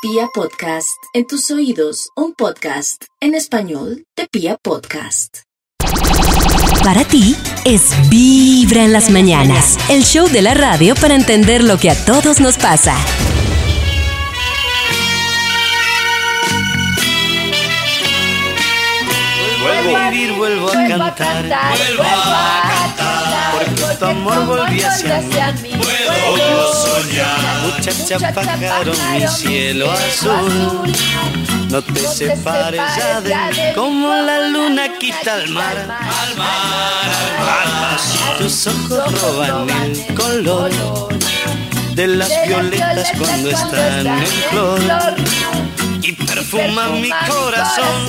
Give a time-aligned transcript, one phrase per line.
[0.00, 5.38] Pia Podcast, en tus oídos, un podcast en español de Pia Podcast.
[6.84, 11.78] Para ti es Vibra en las mañanas, el show de la radio para entender lo
[11.78, 12.96] que a todos nos pasa.
[19.60, 21.76] Vuelvo a vivir, vuelvo a cantar.
[21.76, 23.64] Vuelvo a cantar.
[23.64, 25.72] Porque tu amor volvió hacia mí.
[27.62, 30.92] Muchacha pájaro, mi cielo azul.
[31.70, 33.74] No te separes ya de mí.
[33.74, 35.76] Como la luna quita el mar.
[35.76, 37.08] Al mar,
[37.40, 37.98] al mar.
[38.38, 40.70] Tus ojos roban el color
[41.94, 44.80] de las violetas cuando están en flor.
[46.02, 48.08] Y perfuman mi corazón.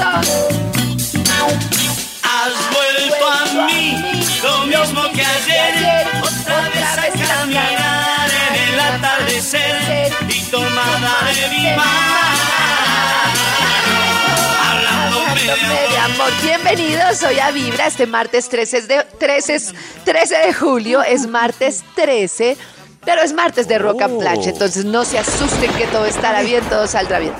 [2.23, 3.97] Has vuelto a mí,
[4.43, 5.08] lo mismo
[10.59, 12.49] tomada de mi mano,
[14.69, 16.31] hablándome de de amor.
[16.41, 21.01] Bienvenidos hoy a Vibra este martes 13 de, 13, 13 de julio.
[21.01, 22.57] Es martes 13,
[23.05, 24.49] pero es martes de Rock and Plancha.
[24.49, 27.33] Entonces no se asusten que todo estará bien, todo saldrá bien.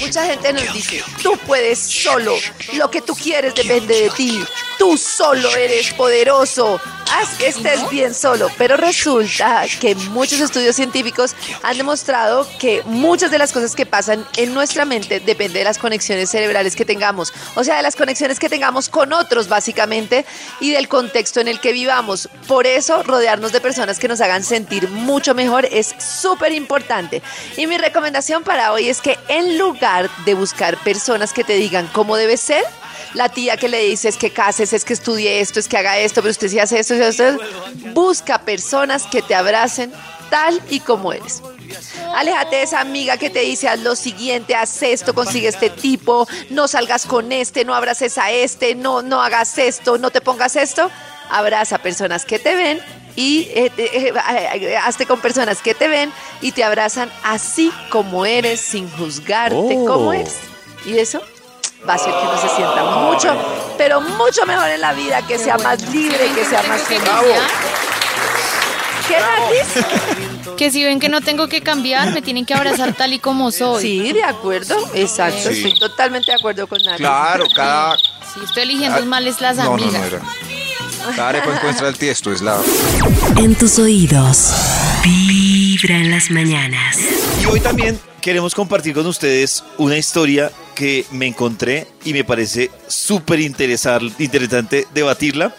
[0.00, 2.34] Mucha gente nos dice, tú puedes solo,
[2.74, 4.44] lo que tú quieres depende de ti,
[4.78, 6.80] tú solo eres poderoso,
[7.12, 13.30] haz que estés bien solo, pero resulta que muchos estudios científicos han demostrado que muchas
[13.30, 17.32] de las cosas que pasan en nuestra mente depende de las conexiones cerebrales que tengamos,
[17.54, 20.24] o sea, de las conexiones que tengamos con otros básicamente
[20.60, 22.28] y del contexto en el que vivamos.
[22.46, 27.22] Por eso, rodearnos de personas que nos hagan sentir mucho mejor es súper importante.
[27.56, 31.88] Y mi recomendación para hoy es que en lugar de buscar personas que te digan
[31.92, 32.64] cómo debes ser,
[33.14, 36.20] la tía que le dices que cases, es que estudie esto, es que haga esto,
[36.22, 37.44] pero usted sí hace esto, sí hace esto,
[37.92, 39.92] busca personas que te abracen
[40.30, 41.42] tal y como eres.
[42.14, 46.26] Aléjate de esa amiga que te dice haz lo siguiente, haz esto, consigue este tipo,
[46.50, 50.56] no salgas con este, no abraces a este, no, no hagas esto, no te pongas
[50.56, 50.90] esto.
[51.32, 52.80] Abraza personas que te ven
[53.14, 58.26] y eh, eh, eh, hazte con personas que te ven y te abrazan así como
[58.26, 59.86] eres, sin juzgarte Oh.
[59.86, 60.38] como eres.
[60.84, 61.22] Y eso
[61.88, 63.36] va a hacer que uno se sienta mucho,
[63.78, 67.02] pero mucho mejor en la vida, que sea más libre, que sea más feliz.
[69.08, 69.16] ¿Qué?
[70.56, 73.50] Que si ven que no tengo que cambiar, me tienen que abrazar tal y como
[73.50, 73.82] soy.
[73.82, 75.62] Sí, de acuerdo, exacto, Sí.
[75.64, 76.98] estoy totalmente de acuerdo con Natis.
[76.98, 77.96] Claro, cada.
[77.96, 79.92] Si estoy eligiendo mal es las No, no, amigas.
[80.00, 80.20] no era.
[81.16, 82.58] Cada arepa encuentra el tiesto, es la.
[83.36, 84.52] En tus oídos,
[85.02, 86.98] Vibra en las mañanas.
[87.42, 92.70] Y hoy también queremos compartir con ustedes una historia que me encontré y me parece
[92.88, 95.54] súper interesante debatirla.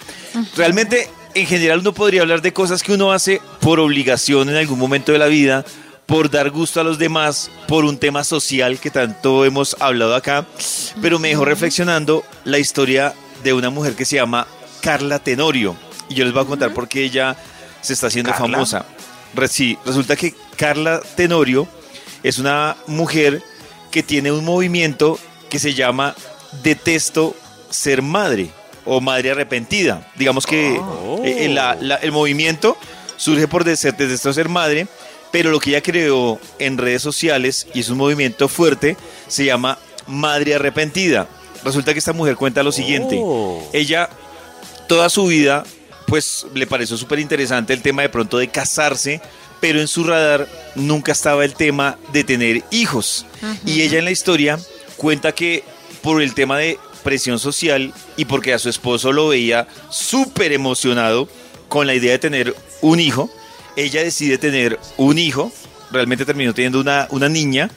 [0.58, 4.80] Realmente, en general, uno podría hablar de cosas que uno hace por obligación en algún
[4.80, 5.64] momento de la vida,
[6.08, 10.48] por dar gusto a los demás, por un tema social que tanto hemos hablado acá,
[11.04, 14.48] pero me dejó reflexionando la historia de una mujer que se llama
[14.82, 15.76] Carla Tenorio.
[16.10, 17.38] Y yo les voy a contar por qué ella
[17.82, 18.58] se está haciendo ¿Carla?
[18.58, 18.86] famosa.
[19.48, 21.68] Sí, resulta que Carla Tenorio
[22.24, 23.44] es una mujer
[23.92, 25.20] que tiene un movimiento
[25.50, 26.16] que se llama
[26.64, 27.36] Detesto
[27.70, 28.50] ser madre
[28.86, 30.08] o madre arrepentida.
[30.16, 30.80] Digamos que
[31.24, 32.78] eh, la- la- el movimiento
[33.18, 34.88] surge por Detesto ser madre,
[35.32, 38.98] pero lo que ella creó en redes sociales y es un movimiento fuerte
[39.28, 39.78] se llama
[40.08, 41.28] Madre Arrepentida.
[41.64, 43.18] Resulta que esta mujer cuenta lo siguiente.
[43.72, 44.10] Ella
[44.88, 45.64] toda su vida,
[46.08, 49.22] pues le pareció súper interesante el tema de pronto de casarse,
[49.62, 53.26] pero en su radar nunca estaba el tema de tener hijos.
[53.66, 54.60] Y ella en la historia
[54.98, 55.64] cuenta que
[56.02, 61.30] por el tema de presión social y porque a su esposo lo veía súper emocionado
[61.70, 63.30] con la idea de tener un hijo,
[63.76, 65.52] ella decide tener un hijo,
[65.92, 67.70] realmente terminó teniendo una, una niña,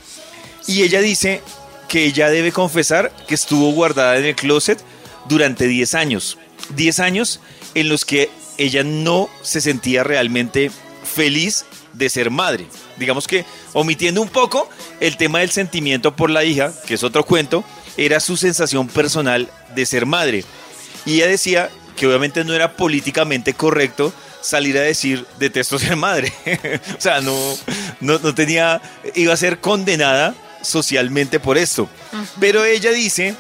[0.66, 1.43] y ella dice
[1.89, 4.83] que ella debe confesar que estuvo guardada en el closet
[5.28, 6.39] durante 10 años.
[6.75, 7.41] 10 años
[7.75, 10.71] en los que ella no se sentía realmente
[11.15, 12.67] feliz de ser madre.
[12.99, 14.69] Digamos que omitiendo un poco
[15.01, 17.65] el tema del sentimiento por la hija, que es otro cuento,
[17.97, 20.45] era su sensación personal de ser madre.
[21.07, 26.33] Y ella decía que obviamente no era políticamente correcto salir a decir detesto ser madre.
[26.99, 27.37] o sea, no,
[28.01, 28.83] no, no tenía,
[29.15, 31.89] iba a ser condenada socialmente por esto.
[32.41, 33.34] Pero ella dice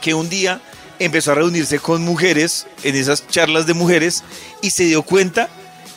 [0.00, 0.60] que un día
[0.98, 4.24] empezó a reunirse con mujeres en esas charlas de mujeres
[4.62, 5.48] y se dio cuenta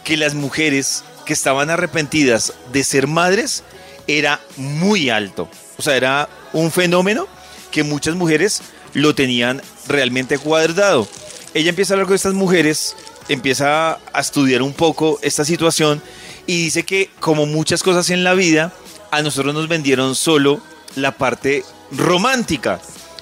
[0.03, 3.63] que las mujeres que estaban arrepentidas de ser madres
[4.07, 5.49] era muy alto.
[5.77, 7.27] O sea, era un fenómeno
[7.71, 8.61] que muchas mujeres
[8.93, 11.07] lo tenían realmente cuadrado.
[11.53, 12.95] Ella empieza a hablar con estas mujeres,
[13.29, 16.01] empieza a estudiar un poco esta situación
[16.47, 18.73] y dice que como muchas cosas en la vida,
[19.11, 20.61] a nosotros nos vendieron solo
[20.95, 22.79] la parte romántica.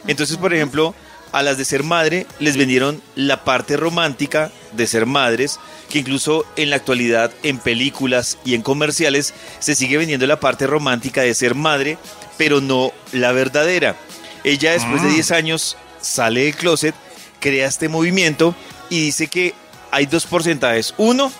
[0.08, 0.96] Entonces, por ejemplo,
[1.32, 5.60] a las de ser madre les vendieron la parte romántica de ser madres,
[5.90, 10.68] que incluso en la actualidad en películas y en comerciales se sigue vendiendo la parte
[10.68, 11.98] romántica de ser madre,
[12.38, 13.96] pero no la verdadera.
[14.44, 16.96] Ella después de 10 años sale del closet,
[17.40, 18.56] crea este movimiento
[18.90, 19.54] y dice que
[19.92, 20.94] hay dos porcentajes.
[20.98, 21.32] Uno,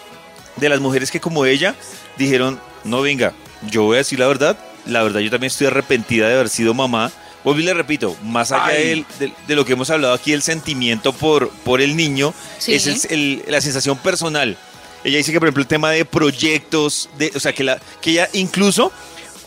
[0.60, 1.76] de las mujeres que como ella
[2.18, 3.34] dijeron, no venga,
[3.70, 6.74] yo voy a decir la verdad, la verdad yo también estoy arrepentida de haber sido
[6.74, 7.12] mamá.
[7.44, 9.06] Vuelvo y le repito, más allá de,
[9.48, 12.74] de lo que hemos hablado aquí, el sentimiento por, por el niño, Sí.
[12.74, 14.58] es el- el- la sensación personal.
[15.06, 18.12] Ella dice que, por ejemplo, el tema de proyectos, de, o sea, que, la, que
[18.12, 18.92] ella incluso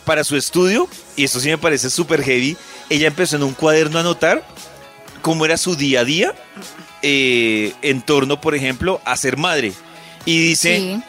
[0.05, 2.57] para su estudio, y esto sí me parece súper heavy,
[2.89, 4.43] ella empezó en un cuaderno a anotar
[5.21, 6.33] cómo era su día a día
[7.03, 9.73] eh, en torno, por ejemplo, a ser madre.
[10.25, 11.03] Y dice, Sí.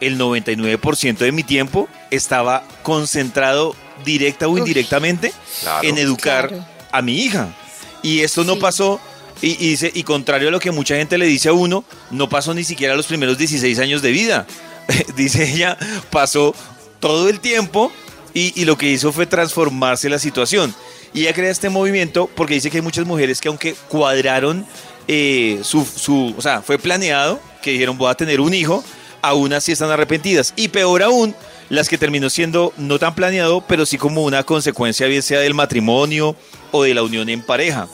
[0.00, 5.32] el 99% de mi tiempo estaba concentrado directa o indirectamente
[5.62, 5.88] Claro.
[5.88, 6.64] en educar Claro.
[6.90, 7.54] a mi hija.
[8.02, 8.60] Y esto no Sí.
[8.60, 9.00] pasó,
[9.40, 12.28] y, y dice, y contrario a lo que mucha gente le dice a uno, no
[12.28, 14.46] pasó ni siquiera los primeros 16 años de vida.
[15.16, 15.76] dice ella,
[16.10, 16.54] pasó
[17.00, 17.92] todo el tiempo
[18.34, 20.74] y, y lo que hizo fue transformarse la situación.
[21.14, 24.64] Y ella crea este movimiento porque dice que hay muchas mujeres que aunque cuadraron
[25.08, 28.82] eh, su, su, o sea, fue planeado, que dijeron voy a tener un hijo,
[29.20, 30.52] aún así están arrepentidas.
[30.56, 31.34] Y peor aún,
[31.72, 35.54] las que terminó siendo no tan planeado, pero sí como una consecuencia, bien sea del
[35.54, 36.36] matrimonio
[36.70, 37.88] o de la unión en pareja.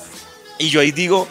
[0.59, 1.29] Y yo ahí digo,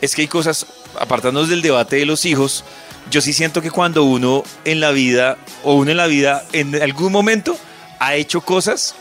[0.00, 0.66] es que hay cosas,
[0.98, 2.64] apartándonos del debate de los hijos,
[3.12, 6.74] yo sí siento que cuando uno en la vida, o uno en la vida, en
[6.82, 7.56] algún momento,
[8.00, 8.96] ha hecho cosas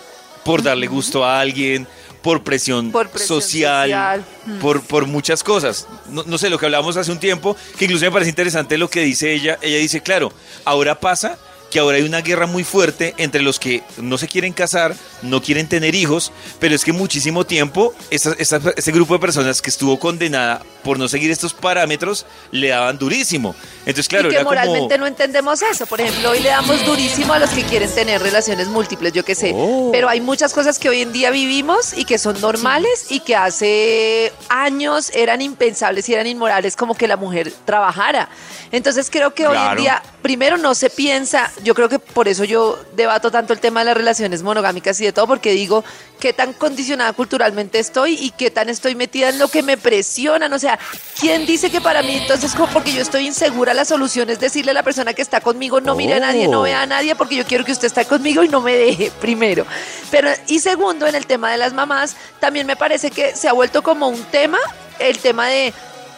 [0.45, 1.87] por darle gusto a alguien,
[2.21, 4.59] por presión, Por presión social, social.
[4.61, 5.87] Por, por muchas cosas.
[6.09, 8.87] No, no sé, lo que hablábamos hace un tiempo, que incluso me parece interesante lo
[8.87, 9.57] que dice ella.
[9.63, 10.31] Ella dice, claro,
[10.63, 11.39] ahora pasa
[11.73, 15.41] que ahora hay una guerra muy fuerte entre los que no se quieren casar, no
[15.41, 20.61] quieren tener hijos, pero es que muchísimo tiempo este grupo de personas que estuvo condenada
[20.83, 23.55] por no seguir estos parámetros le daban durísimo.
[23.87, 24.55] Entonces, claro, y que era como...
[24.55, 25.87] moralmente no entendemos eso.
[25.87, 29.33] Por ejemplo, hoy le damos durísimo a los que quieren tener relaciones múltiples, yo qué
[29.33, 29.53] sé.
[29.55, 29.89] Oh.
[29.91, 33.35] Pero hay muchas cosas que hoy en día vivimos y que son normales y que
[33.35, 38.29] hace años eran impensables y eran inmorales como que la mujer trabajara.
[38.71, 42.43] Entonces creo que hoy en día, primero no se piensa, yo creo que por eso
[42.43, 45.83] yo debato tanto el tema de las relaciones monogámicas y de todo, porque digo
[46.19, 50.51] qué tan condicionada culturalmente estoy y qué tan estoy metida en lo que me presionan.
[50.53, 50.77] O sea,
[51.19, 54.71] ¿quién dice que para mí entonces, como porque yo estoy insegura, la solución es decirle
[54.71, 57.35] a la persona que está conmigo, no mire a nadie, no vea a nadie, porque
[57.35, 59.65] yo quiero que usted esté conmigo y no me deje, primero.
[60.11, 63.53] Pero, y segundo, en el tema de las mamás, también me parece que se ha
[63.53, 64.59] vuelto como un tema,
[64.99, 65.73] el tema de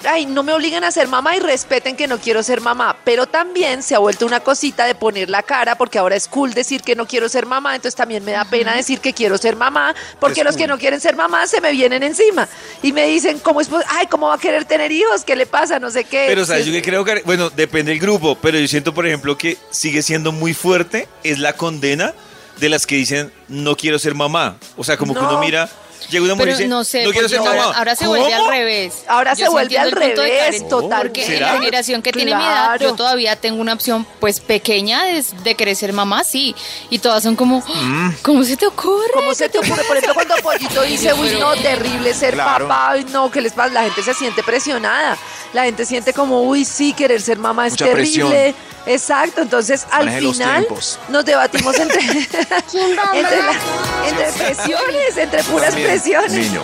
[0.07, 2.97] ay, no me obliguen a ser mamá y respeten que no quiero ser mamá.
[3.03, 6.53] Pero también se ha vuelto una cosita de poner la cara, porque ahora es cool
[6.53, 9.55] decir que no quiero ser mamá, entonces también me da pena decir que quiero ser
[9.55, 12.47] mamá, porque Es los que no quieren ser mamá se me vienen encima.
[12.81, 13.69] Y me dicen, ¿cómo es?
[13.87, 15.23] Ay, ¿cómo va a querer tener hijos?
[15.23, 15.79] ¿Qué le pasa?
[15.79, 16.25] No sé qué.
[16.27, 16.65] Pero, ¿sabes?
[16.65, 16.71] Sí.
[16.71, 20.01] Yo que creo que, bueno, depende del grupo, pero yo siento, por ejemplo, que sigue
[20.01, 22.13] siendo muy fuerte, es la condena
[22.57, 24.57] de las que dicen, no quiero ser mamá.
[24.77, 25.29] O sea, como que No.
[25.29, 25.69] uno mira,
[26.09, 27.77] llega una mujer y Pero dice, no sé, no quiero porque ser ahora, mamá.
[27.77, 28.17] ahora se ¿Cómo?
[28.19, 28.93] vuelve al revés.
[29.07, 31.01] Ahora Yo se sí vuelve al revés, total.
[31.03, 35.03] Porque en la generación que tiene mi edad, yo todavía tengo una opción pues pequeña
[35.05, 36.55] de, de querer ser mamá, sí.
[36.89, 38.09] Y todas son como, Mm.
[38.21, 39.09] ¿cómo se te ocurre?
[39.13, 39.83] ¿Cómo se te ocurre?
[39.85, 42.67] Por ejemplo, cuando Pollito dice, uy, no, terrible ser Claro.
[42.67, 43.73] papá, uy, no, ¿qué les pasa?
[43.73, 45.17] La gente se siente presionada.
[45.53, 48.53] La gente siente como, uy, sí, querer ser mamá es Mucha terrible.
[48.87, 50.67] Exacto, entonces al Maneje final
[51.09, 56.31] nos debatimos entre, entre, la- entre presiones, entre puras También, presiones.
[56.31, 56.61] Niño.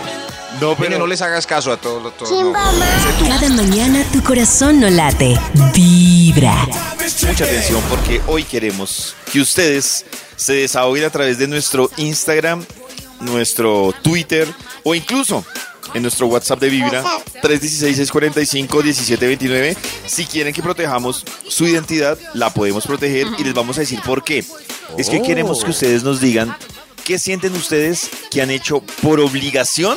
[0.60, 2.16] No, Niño, no les hagas caso a todos.
[2.16, 2.52] todos no.
[3.28, 5.38] Cada mañana tu corazón no late,
[5.74, 6.54] vibra.
[7.26, 10.04] mucha atención porque hoy queremos que ustedes
[10.36, 12.64] se desahoguen a través de nuestro Instagram,
[13.20, 14.46] nuestro Twitter
[14.84, 15.44] o incluso
[15.94, 17.02] en nuestro WhatsApp de Vibra
[17.42, 19.74] 316-645-1729.
[20.06, 24.22] Si quieren que protejamos su identidad, la podemos proteger y les vamos a decir por
[24.24, 24.44] qué.
[24.98, 26.54] Es que queremos que ustedes nos digan
[27.04, 29.96] qué sienten ustedes que han hecho por obligación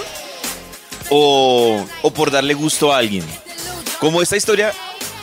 [1.10, 3.26] o, o por darle gusto a alguien.
[4.00, 4.72] Como esta historia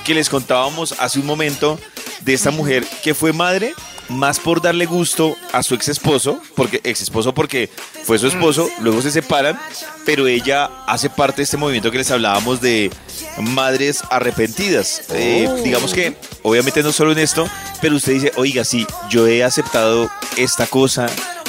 [0.05, 1.79] que les contábamos hace un momento
[2.21, 3.73] de esta mujer que fue madre
[4.13, 7.69] más por darle gusto a su ex esposo, porque ex esposo porque
[8.05, 9.59] fue su esposo, luego se separan,
[10.05, 12.91] pero ella hace parte de este movimiento que les hablábamos de
[13.39, 15.03] madres arrepentidas.
[15.11, 17.49] Eh, digamos que, obviamente no solo en esto,
[17.81, 21.07] pero usted dice, oiga, sí, yo he aceptado esta cosa,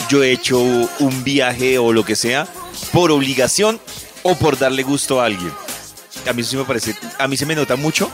[0.10, 2.48] yo he hecho un viaje o lo que sea,
[2.92, 3.80] por obligación
[4.24, 5.52] o por darle gusto a alguien.
[6.28, 8.10] A mí eso sí me parece, a mí se me nota mucho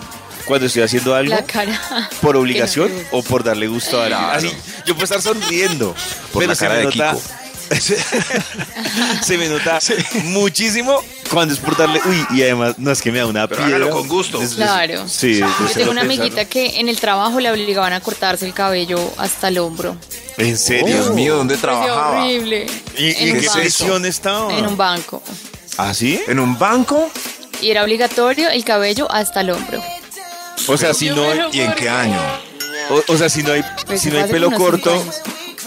[0.49, 1.79] cuando estoy haciendo algo La cara.
[2.21, 4.19] por obligación o por darle gusto a alguien.
[4.19, 4.37] Claro.
[4.37, 4.51] Así,
[4.85, 5.93] yo puedo estar sonriendo,
[6.33, 7.15] Por pero la se cara me de nota,
[9.23, 9.79] se me nota
[10.23, 13.61] muchísimo cuando es por darle, uy, y además no es que me da una Pero
[13.61, 13.75] piedra.
[13.77, 14.41] hágalo con gusto.
[14.41, 15.07] Es- es- Claro.
[15.07, 18.99] Sí, Yo tengo una amiguita que en el trabajo le obligaban a cortarse el cabello
[19.17, 19.95] hasta el hombro.
[20.37, 20.87] ¿En serio?
[20.87, 22.23] Dios mío, ¿dónde trabajaba?
[22.23, 22.65] horrible.
[22.97, 24.57] ¿Y, y en qué prisión estaba?
[24.57, 25.21] En un banco.
[25.77, 26.19] ¿Ah, sí?
[26.27, 27.11] ¿En un banco?
[27.61, 29.81] Y era obligatorio el cabello hasta el hombro.
[30.67, 32.19] O sea, si no hay, ¿Y en qué año?
[32.89, 34.91] o, o sea, si no hay, Pues si no hay hace pelo unos cinco corto,
[34.93, 35.15] años.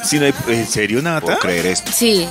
[0.04, 1.20] si no hay, ¿en serio, Nata?
[1.26, 1.90] ¿Puedo creer esto?
[1.92, 2.26] Sí.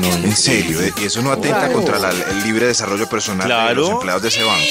[0.00, 0.80] No, en serio.
[0.80, 0.92] ¿eh?
[1.00, 3.74] ¿Y eso no atenta contra la- el libre desarrollo personal de Claro.
[3.80, 4.64] los empleados de ese banco?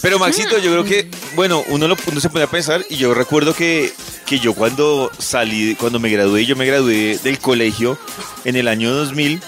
[0.00, 3.14] Pero Maxito, yo creo que, bueno, uno, lo, uno se pone a pensar y yo
[3.14, 3.92] recuerdo que,
[4.26, 7.98] que yo cuando salí, cuando me gradué, yo me gradué del colegio
[8.44, 9.40] en el año 2000,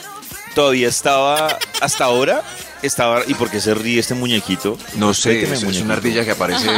[0.57, 2.43] todavía estaba, hasta ahora,
[2.83, 4.79] estaba, ¿y por qué se ríe este muñequito?
[4.97, 6.69] No sé, es, es una ardilla que aparece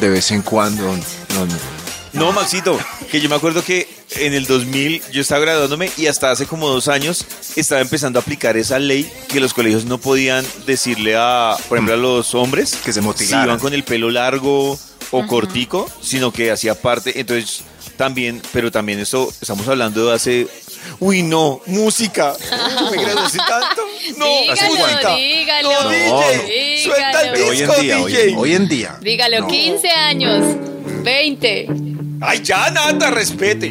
[0.00, 0.82] de vez en cuando.
[0.84, 1.82] No, no.
[2.12, 2.78] No, Maxito,
[3.10, 6.68] que yo me acuerdo que en el 2000 yo estaba graduándome y hasta hace como
[6.68, 7.24] dos años
[7.56, 11.94] estaba empezando a aplicar esa ley que los colegios no podían decirle a, por ejemplo,
[11.94, 13.46] a los hombres Que se si motilaran.
[13.46, 14.78] iban con el pelo largo
[15.10, 17.62] o cortico, sino que hacía parte, entonces
[17.96, 20.48] también, pero también eso, estamos hablando de hace,
[21.00, 22.34] uy no, música,
[22.80, 23.82] yo me gradué hace tanto,
[24.16, 25.16] no, ¿hace dígalo, cuánto?
[25.16, 25.70] dígalo.
[25.82, 26.02] no, DJ,
[26.46, 26.82] dígalo.
[26.84, 28.34] suelta el Pero hoy en disco, día, hoy, DJ.
[28.36, 28.98] hoy en día.
[29.00, 29.46] Dígalo, No.
[29.48, 30.56] 15 años,
[31.04, 31.66] 20.
[32.24, 33.68] Ay, ya, Nata, respete.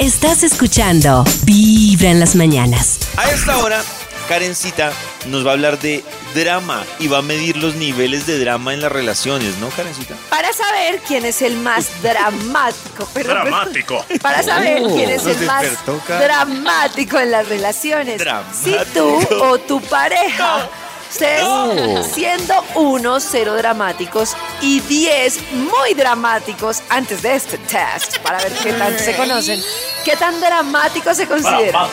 [0.00, 2.98] Estás escuchando Vibra en las mañanas.
[3.16, 3.80] A esta hora,
[4.28, 4.92] Karencita
[5.26, 6.02] nos va a hablar de
[6.34, 10.14] drama y va a medir los niveles de drama en las relaciones, ¿no, Karencita?
[10.30, 13.08] Para saber quién es el más dramático.
[13.12, 14.04] pero- dramático.
[14.20, 15.66] Para saber quién es el más
[16.08, 18.18] dramático en las relaciones.
[18.18, 18.84] Dramático.
[18.84, 20.68] Si tú o tu pareja.
[21.10, 28.50] Ustedes siendo uno, cero dramáticos y diez muy dramáticos antes de este test para ver
[28.62, 29.62] qué tan se conocen,
[30.06, 31.86] qué tan dramáticos se consideran.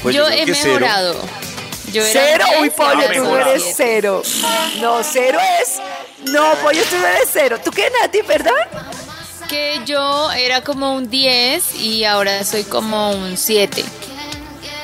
[0.00, 0.86] Pues yo he cero.
[1.86, 1.92] Mejorado.
[1.92, 3.74] Yo era Cero, uy, 10 y pollo, ahora tú eres siete.
[3.76, 4.22] cero.
[4.80, 5.78] No, cero es.
[6.30, 7.58] No, pollo, tú no eres cero.
[7.64, 8.54] ¿Tú qué, Nati, perdón?
[9.48, 13.84] Que yo era como un 10 y ahora soy como un 7.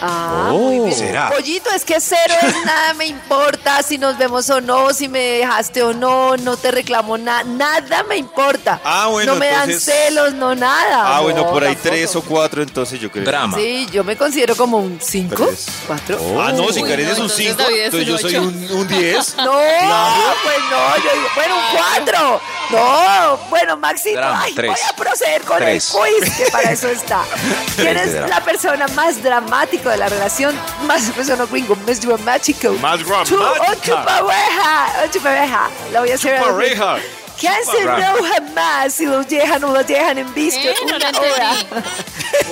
[0.05, 0.95] Ah, muy bien.
[0.99, 1.31] ¿Será?
[1.31, 5.21] Pollito, es que cero es nada me importa si nos vemos o no, si me
[5.21, 8.81] dejaste o no, no te reclamo nada, nada me importa.
[8.85, 11.17] Ah, bueno, No me dan celos, no nada.
[11.17, 11.95] Ah, bueno, No, por ahí tampoco.
[11.95, 13.25] tres o cuatro, entonces yo creo.
[13.25, 13.57] Drama.
[13.57, 15.67] Sí, yo me considero como un cinco, Tres.
[15.87, 16.19] cuatro.
[16.41, 18.71] Ah, no, si Karen no, es un entonces 5, David es entonces yo soy un
[18.73, 19.37] un 10.
[19.37, 22.41] No, pues no, yo digo, bueno, un cuatro.
[22.71, 24.71] No, bueno, Maxito, Drama, ay, tres.
[24.71, 25.93] voy a proceder con Tres.
[25.95, 27.23] el quiz, que para eso está.
[27.77, 30.55] ¿Quién Tres de es la persona más dramática de la relación?
[30.87, 32.73] Más persona gringo, más dramático.
[32.75, 35.71] Más Tu, o tu pareja, o tu pareja.
[35.93, 36.41] La voy a hacer.
[36.41, 36.97] Pareja.
[37.39, 40.75] ¿Quién se enoja más si los dejan o los dejan en visto ¿Qué?
[40.87, 41.53] No una lo hora?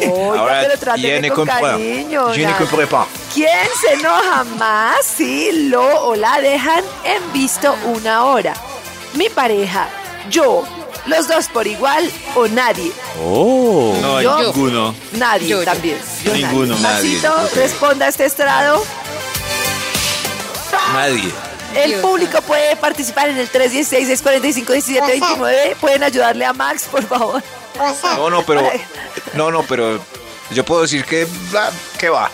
[0.42, 2.34] Oiga, pero tráteme tiene con con- cariño.
[2.48, 2.64] Nati.
[2.64, 3.06] que preparar.
[3.32, 8.54] ¿Quién se enoja más si lo o la dejan en visto una hora?
[9.14, 9.88] Mi pareja,
[10.28, 10.64] yo,
[11.06, 12.92] los dos por igual o nadie.
[13.16, 14.94] No hay Yo- ninguno.
[15.12, 15.64] Nadie Yo, yo.
[15.64, 15.98] también.
[16.24, 17.48] Yo Ninguno, nadie, creo.
[17.54, 18.82] responda a este estrado.
[20.92, 21.30] Nadie.
[21.74, 25.76] El Dios público puede participar en el 316-645-1729.
[25.80, 27.40] Pueden ayudarle a Max, por favor.
[28.16, 28.68] No, no, pero.
[29.34, 30.00] No, no, pero.
[30.50, 31.26] Yo puedo decir que.
[31.98, 32.28] que va.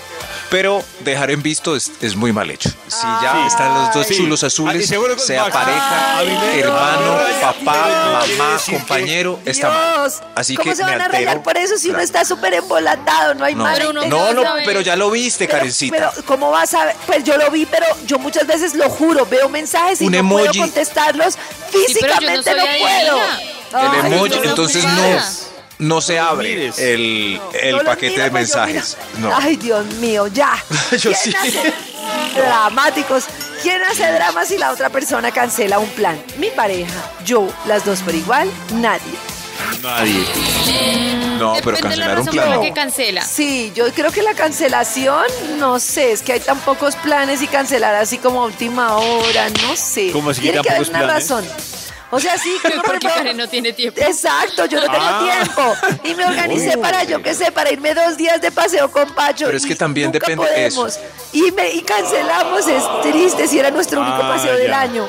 [0.49, 2.69] Pero dejar en visto es, es muy mal hecho.
[2.87, 3.47] Si ya Sí.
[3.49, 4.17] están los dos Sí.
[4.17, 5.53] chulos Ah, azules, con sea Max.
[5.57, 9.95] pareja, Ay, hermano, Ay, papá, mamá, compañero, está mal.
[10.11, 12.05] Dios, Así ¿cómo que se me van a rayar por eso si uno Claro.
[12.05, 13.35] está súper embolatado?
[13.35, 15.97] No hay No, mala uno no, no, pero ya lo viste, Pero- Karencita.
[16.13, 16.97] Pero, ¿cómo vas a ver?
[17.07, 20.19] Pues yo lo vi, pero yo muchas veces lo juro, veo mensajes y Un no
[20.19, 20.47] emoji.
[20.49, 21.35] puedo contestarlos.
[21.37, 23.87] pero yo no Físicamente soy no, puedo.
[23.99, 25.46] el emoji, entonces no,
[25.79, 28.97] no, se abre el, el no paquete de pues mensajes.
[29.19, 29.31] No.
[29.35, 30.53] Ay, Dios mío, ya.
[30.93, 31.33] Yo ¿Quién sí.
[32.37, 33.25] dramáticos?
[33.63, 36.21] ¿Quién hace dramas si la otra persona cancela un plan?
[36.39, 36.93] Mi pareja,
[37.25, 39.01] yo, las dos por igual, nadie.
[39.83, 40.25] Nadie.
[41.39, 42.45] No, pero Depende de la cancelar un razón plan.
[42.45, 42.63] por la no.
[42.63, 43.25] que cancela.
[43.25, 45.25] Sí, yo creo que la cancelación,
[45.59, 49.49] no sé, es que hay tan pocos planes y cancelar así como a última hora,
[49.51, 50.11] no sé.
[50.13, 51.29] ¿Cómo así que Tiene que haber pocos una planes?
[51.29, 51.45] razón.
[52.17, 54.01] O sea, sí, que Porque Karen no tiene tiempo.
[54.01, 55.45] Exacto, yo no tengo Ah.
[55.45, 55.99] tiempo.
[56.05, 59.47] Y me organicé para, yo qué sé, para irme dos días de paseo con Pacho.
[59.47, 60.83] Pero es que también depende de eso.
[60.83, 60.99] podemos.
[61.33, 65.07] Y, me, y cancelamos, es triste si era nuestro único Ah, paseo del año.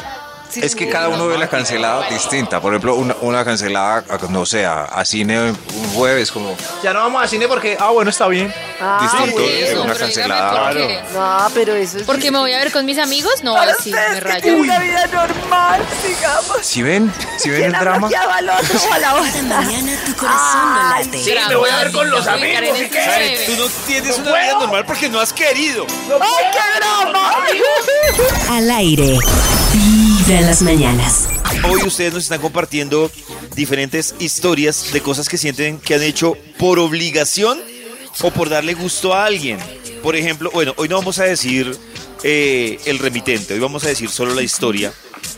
[0.49, 0.91] Sí, Es sí, que sí.
[0.91, 2.61] cada uno ve la cancelada distinta.
[2.61, 5.57] Por ejemplo, una, una cancelada, a- no sé, a, a cine un
[5.93, 6.55] jueves, como.
[6.83, 7.77] Ya no vamos a cine porque.
[7.79, 8.53] Ah, bueno, está bien.
[8.79, 10.73] Ah, Distinto de Eso, una pero dígame cancelada.
[10.73, 11.01] qué.
[11.13, 12.03] No, pero eso es...
[12.03, 14.41] Porque me voy a ver con mis amigos, no, Para así me rayo.
[14.41, 16.57] tienen una vida normal, digamos.
[16.61, 18.07] Si ven, si ven ¿Quién el drama.
[18.07, 19.41] al otro o a la otra?
[19.43, 21.17] mañana tu corazón no Ay, late.
[21.23, 22.61] Sí, me voy a ver con los amigos.
[22.91, 25.87] Karen, tú no tienes una vida normal porque no has querido.
[26.21, 27.31] ¡Ay, qué broma!
[28.51, 29.17] Al aire.
[30.27, 31.29] Vibra en las mañanas.
[31.69, 33.09] Hoy ustedes nos están compartiendo
[33.55, 37.57] diferentes historias de cosas que sienten que han hecho por obligación
[38.21, 39.57] o por darle gusto a alguien.
[40.03, 41.77] Por ejemplo, bueno, hoy no vamos a decir
[42.23, 44.91] eh, el remitente, hoy vamos a decir solo la historia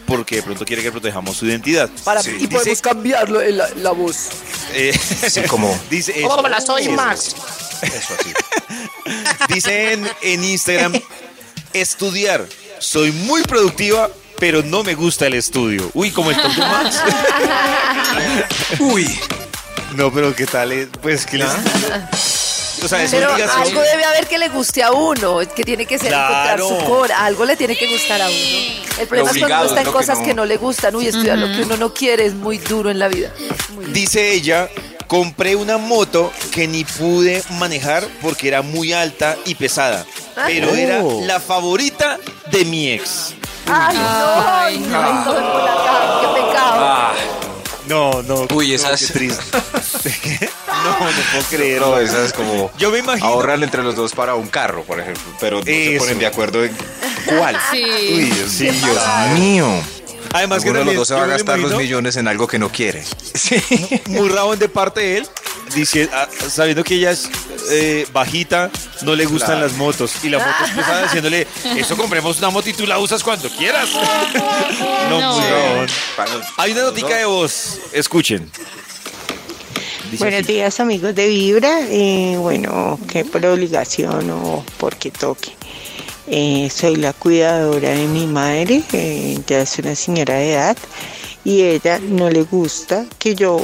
[0.08, 1.88] porque de pronto quiere que protejamos su identidad.
[2.03, 4.29] Para, Sí, y podemos dice- cambiarlo en la, la voz.
[4.74, 4.91] Eh,
[5.29, 5.79] Sí, como.
[5.91, 6.29] dice eso.
[6.29, 6.91] Hola, soy Eso.
[6.93, 7.36] Max.
[7.84, 8.34] Eso así.
[9.53, 10.93] Dicen en Instagram,
[11.74, 12.48] estudiar.
[12.79, 15.89] Soy muy productiva, pero no me gusta el estudio.
[15.93, 17.00] Uy, como el de Max.
[18.79, 19.19] Uy.
[19.96, 20.72] No, pero ¿qué tal?
[20.72, 20.88] es?
[21.01, 21.48] Pues que les...
[22.81, 26.00] O sea, Pero algo debe haber que le guste a uno, es que tiene que
[26.00, 26.65] ser Claro.
[26.65, 28.38] encontrar su cora, algo le tiene que gustar a uno.
[29.01, 31.08] El problema es cuando está es en que cosas no- que no le gustan, uy,
[31.08, 33.34] estudiar lo que uno no quiere es muy duro en la vida.
[33.91, 34.69] Dice ella,
[35.08, 40.05] compré una moto que ni pude manejar porque era muy alta y pesada,
[40.48, 40.75] pero Oh.
[40.75, 42.17] era la favorita
[42.50, 43.34] de mi ex.
[43.71, 46.75] Ay, no, ay, no, ay, todo por acá, qué pecado.
[46.79, 47.13] Ah,
[47.88, 48.47] No, no.
[48.53, 49.43] Uy, no, esas- qué triste.
[50.83, 51.81] no, no puedo creer.
[51.81, 52.71] no, esa es como.
[52.77, 53.27] Yo me imagino.
[53.27, 55.23] Ahorran entre los dos para un carro, por ejemplo.
[55.39, 56.03] Pero no se Eso.
[56.05, 56.75] ponen de acuerdo en
[57.25, 57.57] cuál.
[57.71, 57.83] Sí.
[57.83, 58.81] Uy, Dios Sí, mío.
[58.85, 59.67] Dios mío.
[60.31, 62.59] Además que Alguno de los dos se va a gastar los millones en algo que
[62.59, 63.03] no quiere.
[63.33, 63.61] Sí.
[64.07, 65.27] Muy rabón de parte de él,
[65.75, 67.29] dice, ah, sabiendo que ella es
[67.71, 68.69] eh, bajita,
[69.03, 69.67] no le gustan Claro.
[69.67, 70.11] las motos.
[70.23, 71.47] Y la moto es pesada diciéndole,
[71.77, 73.89] eso compremos una moto y tú la usas cuando quieras.
[75.09, 75.85] no, No.
[76.15, 78.49] Para- Hay una notica de voz, escuchen.
[80.11, 80.53] Dice Buenos así.
[80.53, 81.81] días amigos de Vibra.
[81.88, 85.51] Eh, bueno, que por obligación o porque toque.
[86.31, 90.77] Eh, soy la cuidadora de mi madre, eh, ya es una señora de edad,
[91.43, 93.59] y ella no le gusta que yo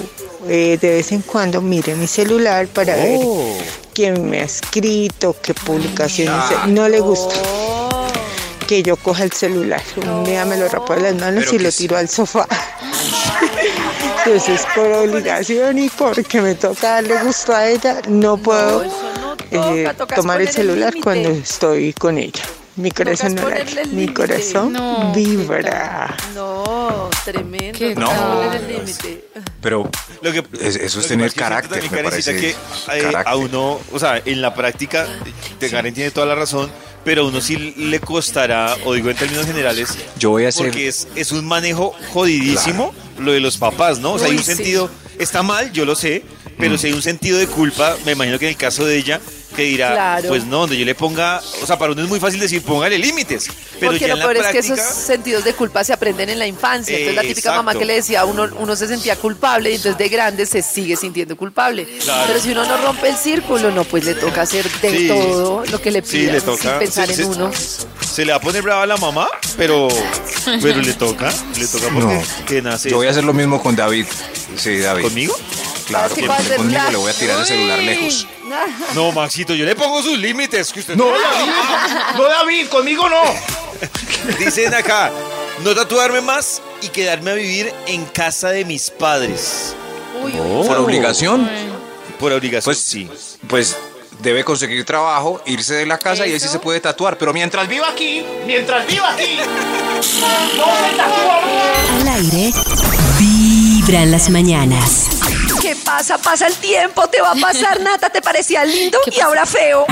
[0.47, 3.57] eh, de vez en cuando mire mi celular para ver Oh.
[3.93, 6.43] quién me ha escrito, qué publicaciones.
[6.67, 7.35] No le gusta
[8.67, 9.81] que yo coja el celular.
[9.97, 11.77] Un día me lo rapo de las manos Pero y lo sí.
[11.83, 12.47] tiro al sofá.
[14.25, 18.83] Entonces, por obligación y porque me toca darle gusto a ella, no puedo
[19.51, 22.41] no eh, toca, tomar el celular cuando estoy con ella.
[22.77, 26.13] Mi corazón no el mi corazón No, vibra.
[26.33, 27.79] No, tremendo.
[27.79, 28.07] Qué No.
[28.09, 29.25] poner el límite.
[29.61, 29.89] Pero
[30.21, 32.35] Lo que, Es- eso es tener carácter, me parece.
[32.35, 33.23] que eh, Carácter.
[33.27, 35.07] a uno, o sea, en la práctica,
[35.59, 36.69] de Karen tiene toda la razón,
[37.03, 40.65] pero a uno sí le costará, o digo en términos generales, yo voy a hacer.
[40.65, 44.13] porque es, es un manejo jodidísimo lo de los papás, ¿no?
[44.13, 44.55] O sea, hay Uy, un sí.
[44.55, 46.23] sentido, está mal, yo lo sé,
[46.57, 46.77] pero Mm.
[46.77, 49.19] si hay un sentido de culpa, me imagino que en el caso de ella,
[49.55, 50.27] que dirá, Claro.
[50.27, 52.97] pues no, donde yo le ponga, o sea, para uno es muy fácil decir, póngale
[52.99, 53.47] límites,
[53.79, 56.29] pero Porque ya lo en la peor es que esos sentidos de culpa se aprenden
[56.29, 56.93] en la infancia.
[56.97, 59.97] Entonces la típica mamá que le decía a uno, uno se sentía culpable y entonces
[59.97, 61.85] de grande se sigue sintiendo culpable.
[62.03, 62.25] Claro.
[62.27, 65.07] Pero si uno no rompe el círculo, no, pues le toca hacer de Sí.
[65.07, 66.61] todo lo que le Sí, toca.
[66.71, 67.51] sin pensar se, en se- uno.
[67.53, 69.87] se le va a poner brava a la mamá, pero,
[70.61, 72.45] pero le toca, le toca porque No.
[72.45, 74.05] que nace Yo voy a hacer lo mismo con David.
[74.57, 75.03] Sí, David.
[75.03, 75.33] conmigo.
[75.87, 78.27] Claro, que conmigo le voy a tirar el celular lejos.
[78.93, 80.71] No, Maxito, yo le pongo sus límites.
[80.71, 81.51] Que usted No, David.
[82.17, 83.21] No, David, conmigo no.
[84.39, 85.11] Dicen acá,
[85.63, 89.75] no tatuarme más y quedarme a vivir en casa de mis padres.
[90.23, 91.49] Uy, uy, Por obligación.
[92.19, 93.09] Por obligación, Pues sí.
[93.47, 93.75] Pues
[94.21, 97.17] debe conseguir trabajo, irse de la casa y ahí sí se puede tatuar.
[97.17, 99.37] Pero mientras viva aquí, mientras viva aquí.
[102.01, 102.51] Al aire.
[103.19, 105.07] Vibra en las mañanas.
[105.65, 106.19] ¿Qué pasa?
[106.19, 109.87] Pasa el tiempo, te va a pasar, Nata, te parecía lindo ¿Qué y ahora feo.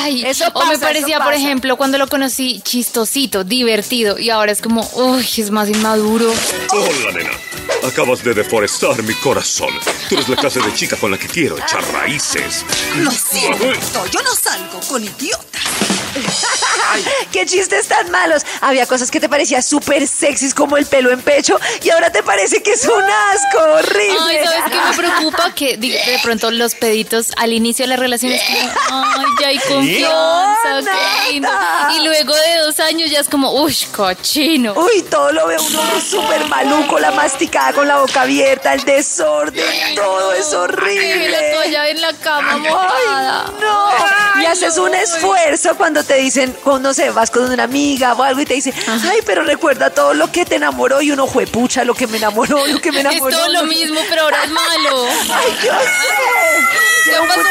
[0.00, 1.44] Ay, Eso o me pasa, parecía, eso por pasa.
[1.44, 6.32] ejemplo, cuando lo conocí chistosito, divertido, y ahora es como, uy, es más inmaduro.
[6.70, 7.30] Hola, nena.
[7.86, 9.74] Acabas de deforestar mi corazón.
[10.08, 12.64] Tú eres la clase de chica con la que quiero echar raíces.
[12.96, 15.62] Lo siento, yo no salgo con idiotas.
[17.32, 18.42] ¡Qué chistes tan malos!
[18.60, 22.22] Había cosas que te parecían súper sexys como el pelo en pecho y ahora te
[22.22, 24.16] parece que es un asco horrible.
[24.20, 25.54] Ay, ¿sabes qué me preocupa?
[25.54, 29.58] Que de pronto los peditos al inicio de la relación es como, ay, ya hay
[29.58, 30.84] confianza, No,
[31.26, 31.48] qué lindo.
[31.48, 31.92] nada.
[31.96, 34.72] Y luego de dos años ya es como, uy, cochino.
[34.74, 39.94] Uy, todo lo ve uno súper maluco, la masticada con la boca abierta, el desorden,
[39.94, 41.52] todo es Y la horrible.
[41.54, 43.52] toalla en la cama mojada.
[43.60, 44.42] no.
[44.42, 48.22] y haces un esfuerzo cuando te dicen, o no sé, vas con una amiga o
[48.22, 51.46] algo y te dicen, ay, pero recuerda todo lo que te enamoró y uno fue
[51.46, 53.36] pucha, lo que me enamoró, lo que me Es enamoró.
[53.36, 55.06] todo lo mismo, pero ahora es malo.
[55.32, 56.93] Ay, yo sé.
[57.06, 57.50] Llega un, punto,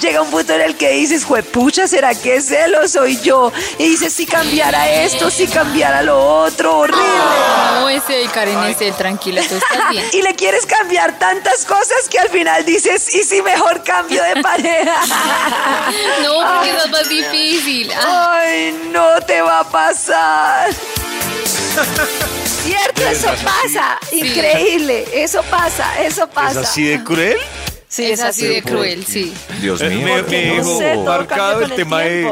[0.00, 3.52] llega un punto en el que dices, pucha, ¿será que celo soy yo?
[3.78, 7.02] Y dices, si cambiara esto, si cambiara lo otro, horrible.
[7.80, 10.04] No, ese Karen, ese, tranquila, tú estás bien.
[10.12, 14.42] Y le quieres cambiar tantas cosas que al final dices, ¿y si mejor cambio de
[14.42, 15.00] pareja?
[16.22, 17.92] No, porque eso es más difícil.
[17.92, 20.70] Ay, no te va a pasar.
[22.64, 23.98] Cierto, eso pasa.
[24.12, 25.04] Increíble.
[25.12, 26.60] Eso pasa, eso ¿Es pasa.
[26.60, 27.36] así de cruel?
[27.88, 29.32] Sí, es así de cruel, sí.
[29.60, 30.00] Dios Eh, mío.
[30.04, 32.30] me, me no dejó sé, todo marcado el tema de.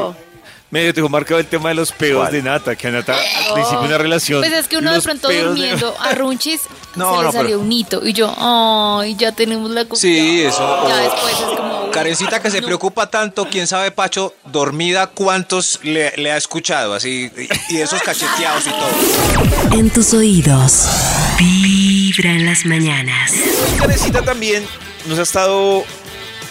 [0.69, 2.31] Me dejó marcado el tema de los pedos ¿Cuál?
[2.33, 4.41] de Nata, que a Nata al principio de una relación.
[4.41, 6.61] Pues es que uno de pronto de- durmiendo a Runchis
[6.95, 8.05] No, se le no, salió pero- un hito.
[8.05, 10.21] Y yo, ay, ya tenemos la confianza.
[10.21, 10.87] Sí, eso.
[10.89, 11.66] Ya después es como.
[11.97, 12.67] Karencita que se no.
[12.67, 17.31] preocupa tanto, quién sabe, Pacho, dormida, cuántos le, le ha escuchado, así,
[17.69, 19.77] y, y esos cacheteados y todo.
[19.79, 20.87] En tus oídos.
[21.37, 23.31] Vibra en las mañanas.
[23.79, 24.65] Karencita también
[25.05, 25.83] nos ha estado,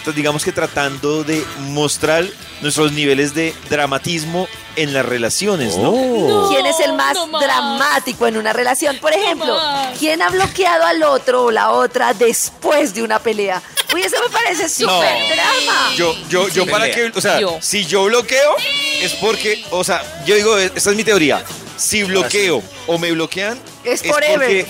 [0.05, 2.25] pues, digamos que tratando de mostrar
[2.63, 5.91] nuestros niveles de dramatismo en las relaciones, ¿no?
[5.91, 6.49] Oh.
[6.51, 7.43] ¿Quién es el más no más.
[7.43, 8.97] dramático en una relación?
[8.99, 9.57] Por ejemplo.
[9.99, 13.63] ¿quién ha bloqueado al otro o la otra después de una pelea?
[13.97, 15.93] Uy, eso me parece súper drama.
[15.97, 16.71] Yo, yo, yo Sí.
[16.71, 17.59] para que, o sea, Yo.
[17.63, 18.55] si yo bloqueo
[19.01, 21.43] es porque, o sea, yo digo, esta es mi teoría.
[21.79, 24.35] Si bloqueo o me bloquean Es forever.
[24.39, 24.67] porque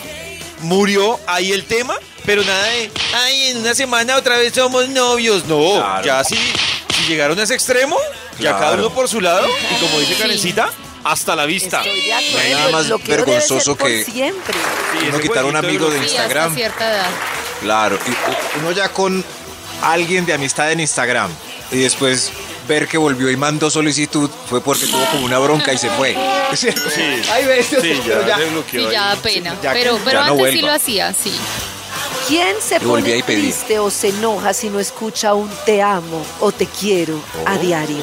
[0.61, 5.45] murió ahí el tema, pero nada de, ay, en una semana otra vez somos novios.
[5.47, 6.05] No, Claro.
[6.05, 7.97] ya si, si llegaron a ese extremo,
[8.39, 8.87] ya cada Claro.
[8.87, 10.71] uno por su lado, y como dice Karencita,
[11.05, 11.83] hasta la vista.
[11.85, 12.33] Estoy de acuerdo.
[12.33, 14.55] No hay nada el más bloqueo debe vergonzoso ser por que- siempre.
[15.01, 16.45] Sí, Uno quitar un jueguito amigo de Sí, Instagram.
[16.49, 17.11] hasta cierta edad.
[17.61, 19.25] Claro, y uno ya con
[19.83, 21.31] alguien de amistad en Instagram
[21.71, 22.31] y después
[22.69, 26.17] ver que volvió y mandó solicitud fue porque tuvo como una bronca y se fue.
[26.55, 26.69] Sí,
[27.33, 29.57] Ay, ves, sí, ya, se bloqueó Sí, ya da pena.
[29.61, 30.69] ya pero ya pero no antes sí vuelva.
[30.69, 31.33] lo hacía, sí.
[32.29, 36.67] ¿Quién se pone triste o se enoja si no escucha un te amo o te
[36.67, 37.49] quiero Oh.
[37.49, 37.97] a diario?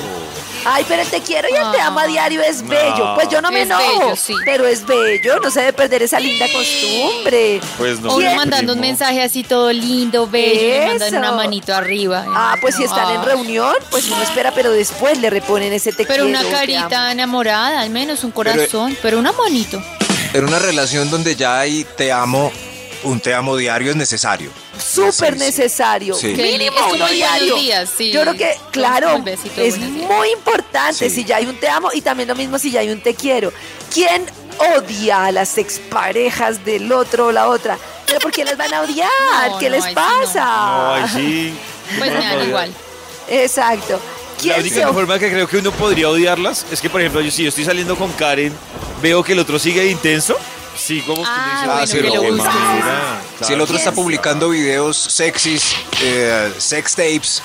[0.66, 3.16] Ay, pero el te quiero y el te amo a diario es bello.
[3.16, 4.34] Pues yo no me Es enojo, bello, sí.
[4.46, 5.40] pero es bello.
[5.42, 7.60] No se debe perder esa linda costumbre.
[7.78, 8.14] Pues no.
[8.14, 12.26] O uno mandando un mensaje así todo lindo, bello, y mandan una manito arriba.
[12.30, 13.26] Ah, pues si están en Ah.
[13.26, 16.40] reunión, pues uno espera, pero después le reponen ese te Pero quiero.
[16.40, 19.82] una carita enamorada, al menos un corazón, pero, una manito.
[20.34, 22.52] En una relación donde ya hay te amo,
[23.04, 24.50] un te amo diario es necesario.
[24.78, 26.16] Súper necesario.
[26.16, 26.34] Sí.
[26.34, 27.56] Que Mínimo uno diario.
[27.56, 28.12] días, sí.
[28.12, 31.16] Yo creo que, claro, besito, es muy importante Sí.
[31.16, 33.14] si ya hay un te amo y también lo mismo si ya hay un te
[33.14, 33.54] quiero.
[33.94, 34.26] ¿Quién
[34.78, 37.78] odia a las exparejas del otro o la otra?
[38.08, 39.10] ¿Pero por qué las van a odiar?
[39.50, 41.00] No, ¿Qué no, les pasa?
[41.00, 41.54] No, sí.
[42.00, 42.74] Pues me dan igual.
[43.30, 44.00] Exacto.
[44.46, 47.30] La ¿Quién única forma que creo que uno podría odiarlas es que, por ejemplo, yo,
[47.32, 48.54] si yo estoy saliendo con Karen,
[49.02, 50.36] veo que el otro sigue de intenso.
[50.86, 55.76] Sí, como que Ah, dice, bueno, que lo Si el otro está publicando videos sexys,
[56.02, 57.42] eh, sex tapes,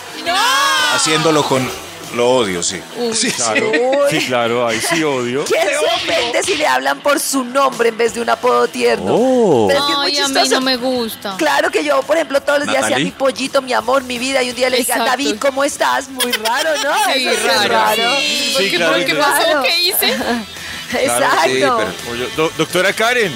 [0.95, 1.69] haciéndolo con
[2.15, 2.81] lo odio, sí.
[3.13, 3.33] Sí, sí.
[3.33, 3.71] Claro,
[4.11, 5.45] sí, claro, ahí sí odio.
[5.45, 9.67] ¿Quién se ofende si le hablan por su nombre en vez de un apodo tierno?
[9.69, 11.37] Pero es que es muy Ay, a mí no me gusta.
[11.37, 14.43] Claro que yo, por ejemplo, todos los días hacía mi pollito, mi amor, mi vida,
[14.43, 14.99] y un día le diga.
[15.05, 16.09] David, ¿cómo estás?
[16.09, 17.13] Muy raro, ¿no?
[17.13, 17.69] Sí, Eso es raro.
[17.69, 18.17] raro.
[18.57, 18.93] Sí, claro.
[18.95, 19.33] ¿Por qué claro.
[19.33, 19.45] pasó?
[19.45, 19.63] Claro.
[19.63, 20.17] ¿Qué hice?
[20.93, 21.41] Exacto.
[21.45, 23.33] sí, pero- O yo, "Do- doctora Karen.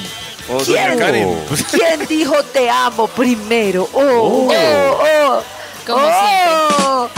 [0.48, 0.90] O ¿Quién?
[0.90, 1.38] doña Karen.
[1.70, 3.88] ¿Quién dijo te amo primero?
[3.92, 5.42] Oh, oh, oh.
[5.86, 7.08] Como Oh.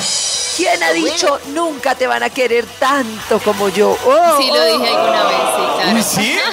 [0.56, 3.96] ¿Quién ha dicho nunca te van a querer tanto como yo?
[4.06, 6.02] Oh, Sí, lo oh, dije alguna vez, sí, claro.
[6.02, 6.38] ¿Sí?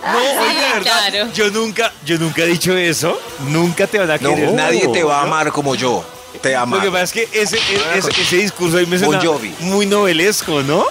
[0.00, 0.82] No, oye, de verdad.
[0.82, 1.32] claro.
[1.34, 3.20] Yo nunca, yo nunca he dicho eso.
[3.48, 4.52] Nunca te van a No, querer.
[4.52, 5.26] nadie te va a ¿no?
[5.34, 6.02] amar como yo.
[6.40, 6.76] Te ama.
[6.78, 7.58] Lo que pasa es que ese,
[7.94, 9.20] ese, ese discurso ahí me suena
[9.60, 10.86] muy novelesco, ¿no?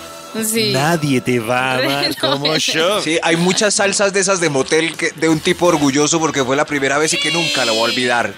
[0.46, 0.72] Sí.
[0.72, 3.02] Nadie te va a amar como yo.
[3.02, 6.56] Sí, hay muchas salsas de esas de motel que, de un tipo orgulloso porque fue
[6.56, 8.34] la primera vez y que nunca la voy a olvidar.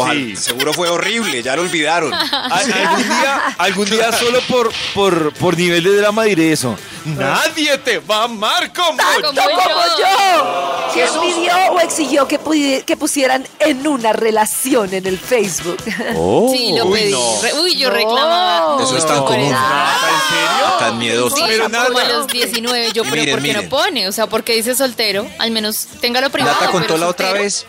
[0.00, 0.36] Ojalá, Sí.
[0.36, 2.12] seguro fue horrible, ya lo olvidaron.
[2.52, 6.76] Algún día, algún día solo por, por, por nivel de drama diré eso.
[7.04, 9.56] Nadie te va a amar como ¡Tanto Como yo.
[9.56, 10.90] como yo.
[10.92, 15.76] ¿Quién pidió o exigió que, pudi- que pusieran en una relación en el Facebook?
[15.86, 17.12] Sí, lo Uy, pedí.
[17.12, 17.42] no.
[17.42, 17.94] Re- Uy, yo No.
[17.94, 18.82] reclamaba.
[18.82, 19.50] Eso es tan No, común.
[19.50, 20.72] Nata, ¿En serio?
[20.78, 21.36] Tan miedoso.
[21.36, 22.00] Sí, Pero como nada.
[22.02, 23.62] a los 19, yo, pero Miren, ¿por qué miren.
[23.64, 24.08] no pone?
[24.08, 26.54] O sea, porque dice soltero, al menos téngalo privado.
[26.60, 27.66] Nata contó pero la otra vez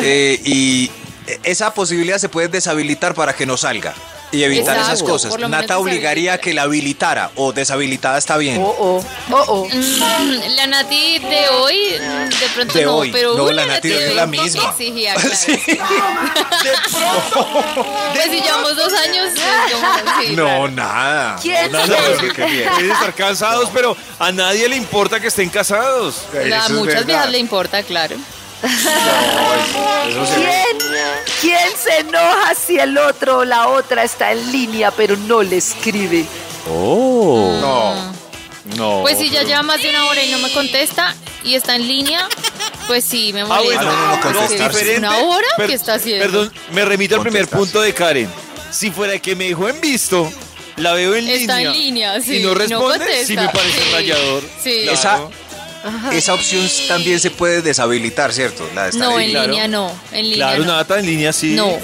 [0.00, 0.90] eh, y
[1.44, 3.94] esa posibilidad se puede deshabilitar para que no salga.
[4.32, 5.50] Y evitar Exacto, esas cosas.
[5.50, 8.62] Nata obligaría a que la habilitara o deshabilitada está bien.
[8.62, 9.68] Oh, oh, oh, oh.
[9.68, 13.12] Mm, La Nati de hoy, de pronto De no, hoy.
[13.12, 14.70] pero No, uy, la Nati de hoy es la misma.
[14.70, 15.36] exigía, claro.
[15.36, 15.58] Sí.
[18.14, 20.68] Pues si llevamos dos años, pues, sí, No, claro.
[20.68, 21.36] nada.
[21.40, 22.68] ¿Quién No, bien.
[22.70, 26.22] Pueden estar cansados, pero a nadie le importa que estén casados.
[26.58, 28.16] A muchas viejas le importa, claro.
[28.62, 30.62] Eso ve.
[30.80, 30.92] ¿Quién,
[31.40, 35.56] ¿Quién se enoja si el otro o la otra está en línea pero no le
[35.58, 36.24] escribe?
[36.66, 38.12] No.
[38.76, 39.00] No.
[39.02, 41.86] Pues si ya lleva más de una hora y no me contesta y está en
[41.88, 42.28] línea,
[42.86, 43.82] pues sí, me Ah, molesta.
[43.82, 44.98] bueno, no, no, diferente.
[44.98, 45.46] ¿Una hora?
[45.56, 46.24] Per- ¿Qué está haciendo?
[46.24, 48.30] Perdón, me remito al primer punto de Karen.
[48.70, 50.32] Si fuera que me dejó en visto,
[50.76, 51.70] la veo en Está línea.
[51.70, 52.36] en línea, sí.
[52.36, 54.42] Y no responde, sí me parece Sí, rayador.
[54.62, 54.80] Sí.
[54.84, 54.92] Claro.
[54.98, 55.20] Esa,
[56.12, 58.68] esa opción también se puede deshabilitar, ¿cierto?
[58.74, 59.68] La de estar No, en línea.
[59.68, 59.92] no.
[60.12, 60.76] En línea Claro, no.
[60.76, 61.54] Nata, en línea sí.
[61.54, 61.78] No.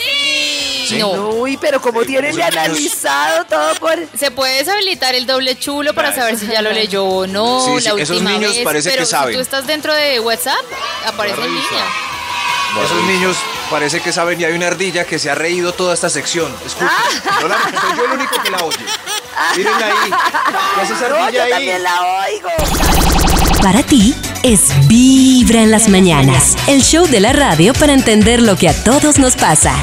[0.99, 1.11] No.
[1.11, 3.95] Uy, pero como tienen de analizado todo por...
[4.19, 7.81] Se puede deshabilitar el doble chulo para saber si ya lo leyó o no, Sí,
[7.83, 8.65] sí, la esos niños vez.
[8.65, 9.35] parece que pero si saben.
[9.35, 10.57] tú estás dentro de WhatsApp,
[11.07, 11.85] aparece en línea.
[12.85, 13.37] Esos niños
[13.71, 16.55] parece que saben y hay una ardilla que se ha reído toda esta sección.
[16.65, 16.89] Escuchen,
[17.43, 18.79] no la- soy yo el único que la oye.
[19.57, 20.11] Mírenla ahí.
[20.75, 21.51] ¿Qué hace esa No, ardilla yo ahí?
[21.51, 23.48] también la oigo.
[23.63, 28.57] Para ti es Vibra en las mañanas, el show de la radio para entender lo
[28.57, 29.75] que a todos nos pasa.